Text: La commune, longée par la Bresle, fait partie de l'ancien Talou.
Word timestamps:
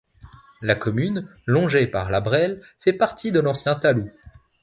La 0.63 0.73
commune, 0.73 1.27
longée 1.45 1.85
par 1.85 2.09
la 2.09 2.21
Bresle, 2.21 2.59
fait 2.79 2.91
partie 2.93 3.31
de 3.31 3.39
l'ancien 3.39 3.75
Talou. 3.75 4.09